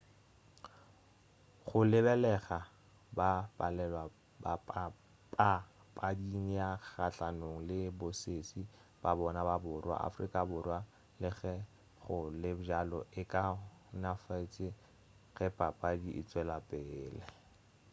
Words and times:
go 1.65 1.79
lebelega 1.91 2.59
ba 3.17 3.29
palelwa 3.57 4.03
papading 5.97 6.51
ya 6.59 6.69
kgahlanong 6.85 7.59
le 7.69 7.79
bosesi 7.99 8.61
ba 9.01 9.11
bona 9.19 9.41
ba 9.49 9.55
borwa 9.65 9.95
afrika 10.07 10.39
borwa 10.51 10.79
le 11.21 11.29
ge 11.39 11.53
go 12.01 12.15
le 12.41 12.51
bjalo 12.59 12.99
e 13.21 13.23
kaonafetše 13.31 14.67
ge 15.35 15.47
papadi 15.57 16.09
e 16.19 16.21
tšwelapele 16.29 17.23